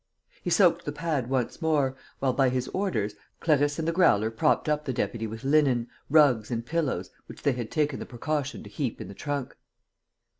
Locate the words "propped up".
4.31-4.85